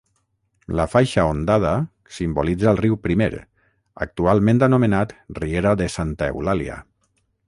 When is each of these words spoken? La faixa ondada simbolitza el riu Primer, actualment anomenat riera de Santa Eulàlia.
La 0.77 0.85
faixa 0.93 1.25
ondada 1.33 1.73
simbolitza 2.15 2.71
el 2.71 2.79
riu 2.81 2.97
Primer, 3.05 3.29
actualment 4.07 4.65
anomenat 4.69 5.15
riera 5.43 5.75
de 5.83 5.91
Santa 5.97 6.35
Eulàlia. 6.35 6.81